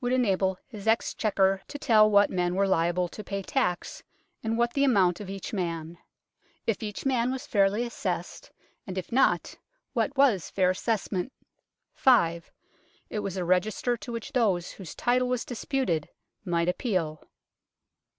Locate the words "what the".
4.56-4.82